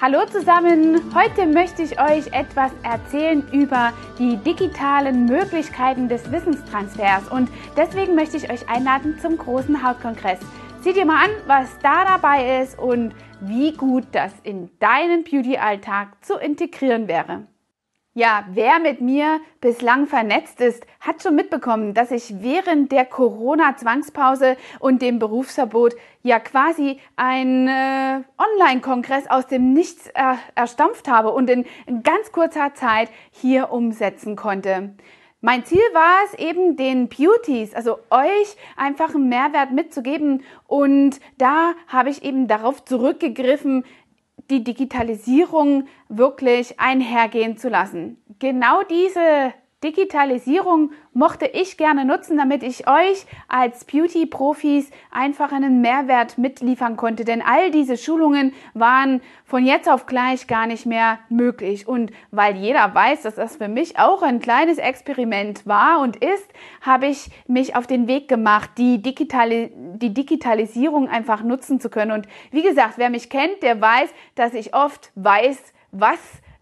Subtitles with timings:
[0.00, 7.50] Hallo zusammen, heute möchte ich euch etwas erzählen über die digitalen Möglichkeiten des Wissenstransfers und
[7.76, 10.38] deswegen möchte ich euch einladen zum großen Hautkongress.
[10.82, 16.24] Sieh dir mal an, was da dabei ist und wie gut das in deinen Beauty-Alltag
[16.24, 17.48] zu integrieren wäre.
[18.18, 24.56] Ja, wer mit mir bislang vernetzt ist, hat schon mitbekommen, dass ich während der Corona-Zwangspause
[24.80, 25.94] und dem Berufsverbot
[26.24, 31.64] ja quasi einen äh, Online-Kongress aus dem Nichts äh, erstampft habe und in
[32.02, 34.96] ganz kurzer Zeit hier umsetzen konnte.
[35.40, 40.42] Mein Ziel war es eben, den Beauties, also euch einfach einen Mehrwert mitzugeben.
[40.66, 43.84] Und da habe ich eben darauf zurückgegriffen,
[44.50, 48.16] die Digitalisierung wirklich einhergehen zu lassen.
[48.38, 49.52] Genau diese
[49.84, 57.24] Digitalisierung mochte ich gerne nutzen, damit ich euch als Beauty-Profis einfach einen Mehrwert mitliefern konnte.
[57.24, 61.86] Denn all diese Schulungen waren von jetzt auf gleich gar nicht mehr möglich.
[61.86, 66.48] Und weil jeder weiß, dass das für mich auch ein kleines Experiment war und ist,
[66.80, 72.10] habe ich mich auf den Weg gemacht, die, Digitali die Digitalisierung einfach nutzen zu können.
[72.10, 76.18] Und wie gesagt, wer mich kennt, der weiß, dass ich oft weiß, was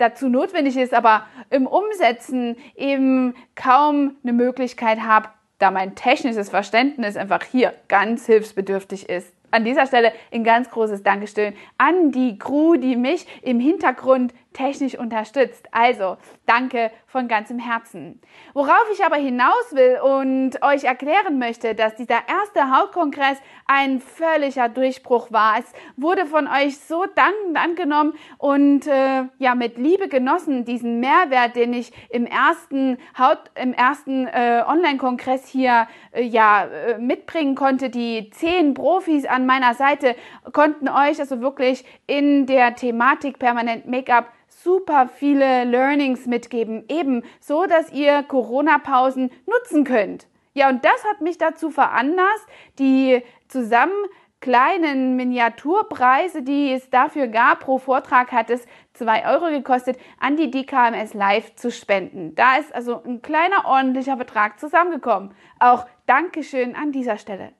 [0.00, 7.16] dazu notwendig ist, aber im Umsetzen eben kaum eine Möglichkeit habe, da mein technisches Verständnis
[7.16, 9.32] einfach hier ganz hilfsbedürftig ist.
[9.52, 14.98] An dieser Stelle ein ganz großes Dankeschön an die Crew, die mich im Hintergrund technisch
[14.98, 15.68] unterstützt.
[15.72, 18.20] Also, danke von ganzem Herzen.
[18.54, 24.68] Worauf ich aber hinaus will und euch erklären möchte, dass dieser erste Hautkongress ein völliger
[24.68, 25.58] Durchbruch war.
[25.58, 31.56] Es wurde von euch so dankend angenommen und äh, ja, mit Liebe genossen, diesen Mehrwert,
[31.56, 37.90] den ich im ersten Haut, im ersten äh, Online-Kongress hier äh, ja, äh, mitbringen konnte.
[37.90, 40.16] Die zehn Profis an meiner Seite
[40.52, 47.66] konnten euch also wirklich in der Thematik permanent Make-up super viele Learnings mitgeben, eben so,
[47.66, 50.26] dass ihr Corona-Pausen nutzen könnt.
[50.52, 52.46] Ja, und das hat mich dazu veranlasst,
[52.78, 53.94] die zusammen
[54.40, 60.50] kleinen Miniaturpreise, die es dafür gab, pro Vortrag hat es zwei Euro gekostet, an die
[60.50, 62.34] DKMS Live zu spenden.
[62.34, 65.34] Da ist also ein kleiner ordentlicher Betrag zusammengekommen.
[65.58, 67.52] Auch Dankeschön an dieser Stelle.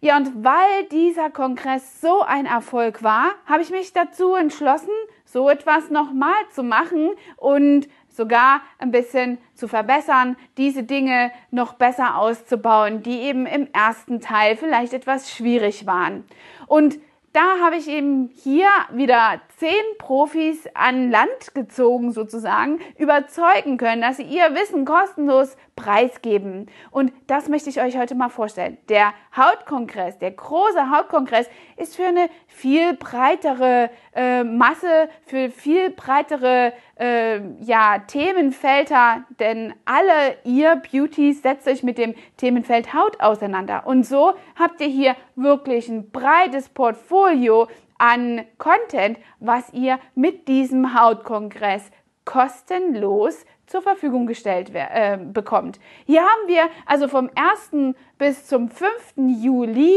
[0.00, 4.92] Ja, und weil dieser Kongress so ein Erfolg war, habe ich mich dazu entschlossen,
[5.24, 12.16] so etwas nochmal zu machen und sogar ein bisschen zu verbessern, diese Dinge noch besser
[12.16, 16.24] auszubauen, die eben im ersten Teil vielleicht etwas schwierig waren.
[16.68, 17.00] Und
[17.38, 24.16] da habe ich eben hier wieder zehn Profis an Land gezogen sozusagen, überzeugen können, dass
[24.16, 26.66] sie ihr Wissen kostenlos preisgeben.
[26.90, 28.76] Und das möchte ich euch heute mal vorstellen.
[28.88, 36.72] Der Hautkongress, der große Hautkongress ist für eine viel breitere äh, Masse, für viel breitere
[36.98, 43.86] äh, ja, Themenfelder, denn alle ihr Beauties setzt euch mit dem Themenfeld Haut auseinander.
[43.86, 50.98] Und so habt ihr hier wirklich ein breites Portfolio an Content, was ihr mit diesem
[50.98, 51.90] Hautkongress
[52.24, 55.78] kostenlos zur Verfügung gestellt äh, bekommt.
[56.06, 57.94] Hier haben wir also vom 1.
[58.18, 58.90] bis zum 5.
[59.16, 59.96] Juli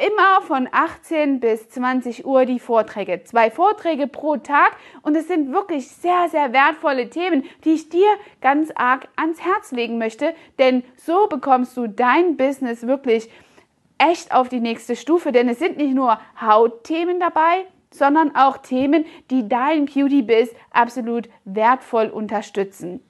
[0.00, 3.22] immer von 18 bis 20 Uhr die Vorträge.
[3.24, 8.08] Zwei Vorträge pro Tag und es sind wirklich sehr, sehr wertvolle Themen, die ich dir
[8.40, 13.30] ganz arg ans Herz legen möchte, denn so bekommst du dein Business wirklich
[13.98, 19.04] echt auf die nächste Stufe, denn es sind nicht nur Hautthemen dabei, sondern auch Themen,
[19.30, 23.02] die dein Beauty-Biz absolut wertvoll unterstützen.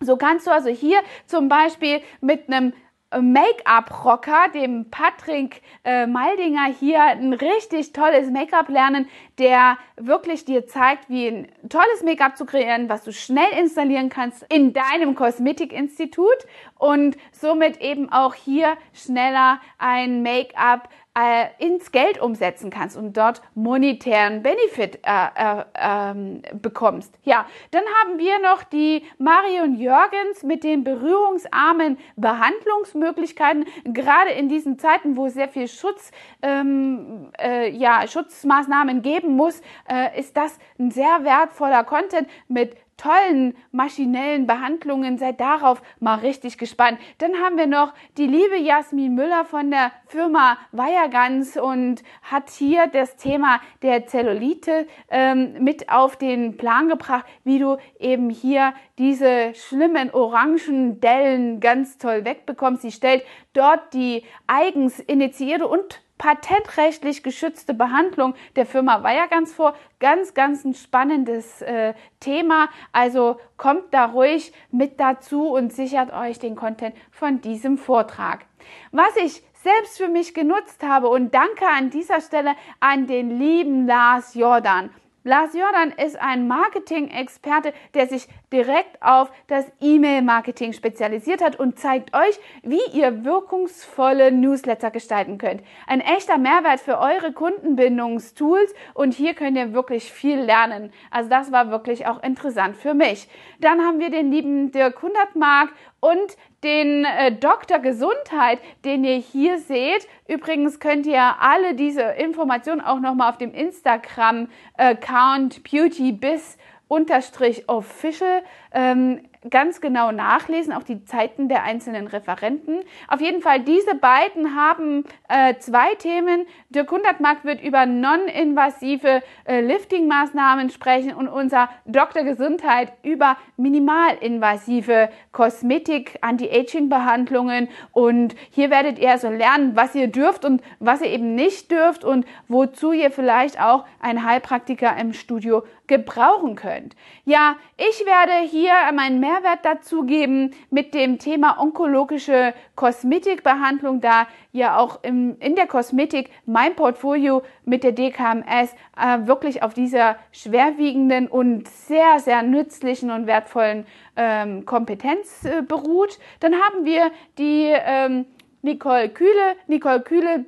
[0.00, 2.72] So kannst du also hier zum Beispiel mit einem
[3.10, 11.08] Make-up-Rocker, dem Patrick äh, Maldinger, hier ein richtig tolles Make-up lernen, der wirklich dir zeigt,
[11.08, 17.16] wie ein tolles Make-up zu kreieren, was du schnell installieren kannst in deinem Kosmetikinstitut und
[17.32, 20.88] somit eben auch hier schneller ein Make-up
[21.18, 27.14] äh, ins Geld umsetzen kannst und dort monetären Benefit äh, äh, ähm, bekommst.
[27.22, 33.64] Ja, dann haben wir noch die Marion Jürgens mit den berührungsarmen Behandlungsmöglichkeiten.
[33.84, 36.10] Gerade in diesen Zeiten, wo es sehr viel Schutz,
[36.42, 43.56] ähm, äh, ja, Schutzmaßnahmen geben muss, äh, ist das ein sehr wertvoller Content mit tollen
[43.72, 45.18] maschinellen Behandlungen.
[45.18, 46.98] Seid darauf mal richtig gespannt.
[47.18, 52.86] Dann haben wir noch die liebe Jasmin Müller von der Firma Weiergans und hat hier
[52.86, 59.54] das Thema der Zellulite ähm, mit auf den Plan gebracht, wie du eben hier diese
[59.54, 62.82] schlimmen orangen Dellen ganz toll wegbekommst.
[62.82, 69.74] Sie stellt dort die eigens initiierte und patentrechtlich geschützte Behandlung der Firma Weiergans vor.
[70.00, 72.70] Ganz, ganz ein spannendes äh, Thema.
[72.92, 78.46] Also kommt da ruhig mit dazu und sichert euch den Content von diesem Vortrag.
[78.90, 83.86] Was ich selbst für mich genutzt habe und danke an dieser Stelle an den lieben
[83.86, 84.88] Lars Jordan.
[85.26, 92.14] Lars Jordan ist ein Marketing-Experte, der sich direkt auf das E-Mail-Marketing spezialisiert hat und zeigt
[92.14, 95.62] euch, wie ihr wirkungsvolle Newsletter gestalten könnt.
[95.86, 100.92] Ein echter Mehrwert für eure Kundenbindungstools und hier könnt ihr wirklich viel lernen.
[101.10, 103.26] Also das war wirklich auch interessant für mich.
[103.60, 109.58] Dann haben wir den lieben Dirk Hundertmark und den äh, Doktor Gesundheit, den ihr hier
[109.58, 110.08] seht.
[110.26, 116.58] Übrigens könnt ihr alle diese Informationen auch nochmal auf dem Instagram-Account beautybiz
[116.88, 119.20] official ähm,
[119.50, 122.80] ganz genau nachlesen, auch die Zeiten der einzelnen Referenten.
[123.08, 126.46] Auf jeden Fall, diese beiden haben äh, zwei Themen.
[126.70, 132.24] Dirk Hundertmark wird über non-invasive äh, Lifting-Maßnahmen sprechen und unser Dr.
[132.24, 137.68] Gesundheit über minimalinvasive Kosmetik, Anti-Aging-Behandlungen.
[137.92, 142.04] Und hier werdet ihr so lernen, was ihr dürft und was ihr eben nicht dürft
[142.04, 146.96] und wozu ihr vielleicht auch einen Heilpraktiker im Studio gebrauchen könnt.
[147.24, 154.78] Ja, ich werde hier meinen Mehrwert dazu geben mit dem Thema onkologische Kosmetikbehandlung, da ja
[154.78, 161.26] auch im, in der Kosmetik mein Portfolio mit der DKMS äh, wirklich auf dieser schwerwiegenden
[161.26, 163.86] und sehr, sehr nützlichen und wertvollen
[164.16, 166.18] ähm, Kompetenz äh, beruht.
[166.40, 168.26] Dann haben wir die ähm,
[168.62, 169.56] Nicole Kühle.
[169.66, 170.44] Nicole Kühle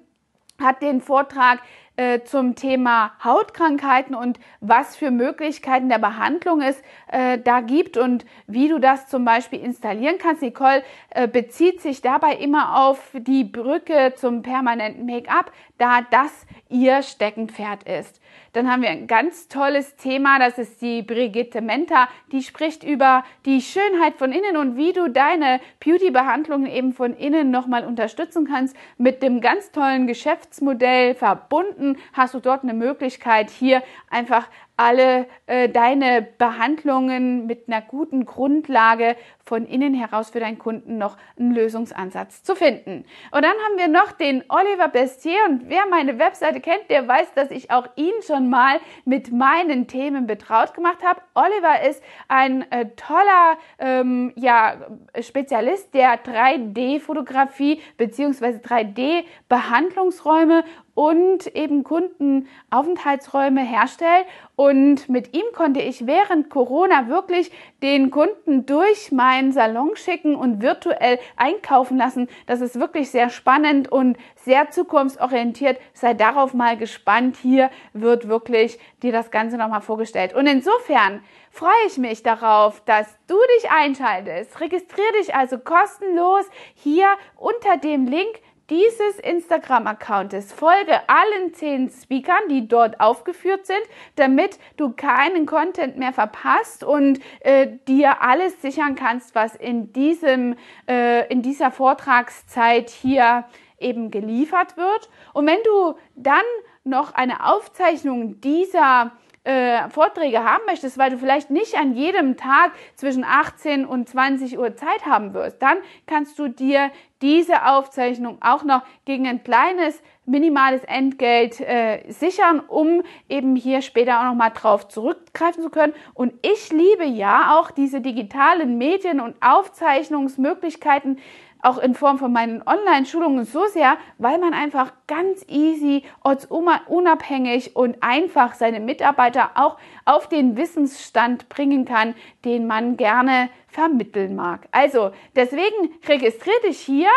[0.60, 1.58] hat den Vortrag
[1.96, 8.25] äh, zum Thema Hautkrankheiten und was für Möglichkeiten der Behandlung es äh, da gibt und
[8.46, 10.43] wie du das zum Beispiel installieren kannst.
[10.43, 17.02] Nicole äh, bezieht sich dabei immer auf die Brücke zum permanenten Make-up, da das ihr
[17.02, 18.20] Steckenpferd ist.
[18.52, 23.24] Dann haben wir ein ganz tolles Thema, das ist die Brigitte Menta, die spricht über
[23.44, 28.74] die Schönheit von innen und wie du deine Beauty-Behandlungen eben von innen nochmal unterstützen kannst.
[28.96, 35.68] Mit dem ganz tollen Geschäftsmodell verbunden hast du dort eine Möglichkeit, hier einfach alle äh,
[35.68, 39.16] deine Behandlungen mit einer guten Grundlage
[39.46, 43.04] von innen heraus für deinen Kunden noch einen Lösungsansatz zu finden.
[43.31, 47.32] Und dann haben wir noch den Oliver Bestier und wer meine Webseite kennt, der weiß,
[47.34, 51.20] dass ich auch ihn schon mal mit meinen Themen betraut gemacht habe.
[51.34, 54.75] Oliver ist ein äh, toller ähm, ja,
[55.20, 58.58] Spezialist der 3D-Fotografie bzw.
[58.58, 60.64] 3D-Behandlungsräume
[60.96, 64.25] und eben Kundenaufenthaltsräume herstellt.
[64.56, 67.52] Und mit ihm konnte ich während Corona wirklich
[67.82, 72.28] den Kunden durch meinen Salon schicken und virtuell einkaufen lassen.
[72.46, 75.78] Das ist wirklich sehr spannend und sehr zukunftsorientiert.
[75.93, 77.37] Sei darauf mal gespannt.
[77.42, 80.34] Hier wird wirklich dir das Ganze nochmal vorgestellt.
[80.34, 84.60] Und insofern freue ich mich darauf, dass du dich einschaltest.
[84.60, 88.40] Registriere dich also kostenlos hier unter dem Link
[88.70, 90.52] dieses Instagram-Accountes.
[90.52, 93.82] Folge allen zehn Speakern, die dort aufgeführt sind,
[94.16, 100.56] damit du keinen Content mehr verpasst und äh, dir alles sichern kannst, was in diesem
[100.88, 103.44] äh, in dieser Vortragszeit hier
[103.78, 105.10] eben geliefert wird.
[105.32, 106.44] Und wenn du dann
[106.84, 109.12] noch eine Aufzeichnung dieser
[109.46, 114.59] äh, Vorträge haben möchtest, weil du vielleicht nicht an jedem Tag zwischen 18 und 20
[114.59, 116.90] Uhr Zeit haben wirst, dann kannst du dir
[117.23, 124.20] diese Aufzeichnung auch noch gegen ein kleines minimales Entgelt äh, sichern, um eben hier später
[124.20, 125.94] auch noch mal drauf zurückgreifen zu können.
[126.14, 131.18] Und ich liebe ja auch diese digitalen Medien und Aufzeichnungsmöglichkeiten,
[131.66, 138.02] auch in Form von meinen Online-Schulungen so sehr, weil man einfach ganz easy, ortsunabhängig und
[138.02, 144.68] einfach seine Mitarbeiter auch auf den Wissensstand bringen kann, den man gerne vermitteln mag.
[144.70, 147.11] Also deswegen registriere dich hier,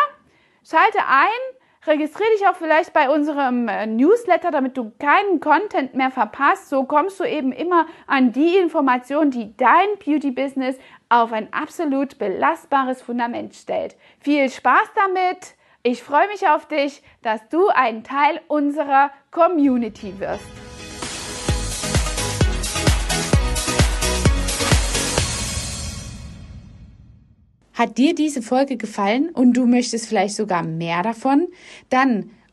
[0.63, 6.11] schalte ein, Registriere dich auch vielleicht bei unserem äh, Newsletter, damit du keinen Content mehr
[6.11, 6.67] verpasst.
[6.67, 10.77] So kommst du eben immer an die Informationen, die dein Beauty-Business
[11.09, 13.97] auf ein absolut belastbares Fundament stellt.
[14.19, 15.55] Viel Spaß damit!
[15.81, 20.45] Ich freue mich auf dich, dass du ein Teil unserer Community wirst.
[27.73, 31.47] Hat dir diese Folge gefallen und du möchtest vielleicht sogar mehr davon?
[31.89, 32.29] Dann